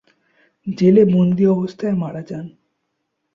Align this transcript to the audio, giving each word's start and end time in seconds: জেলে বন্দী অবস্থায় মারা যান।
জেলে 0.67 1.03
বন্দী 1.05 1.43
অবস্থায় 1.47 1.95
মারা 1.95 2.21
যান। 2.21 2.45